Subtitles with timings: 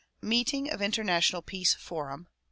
[0.23, 2.27] Meeting of International Peace Forum.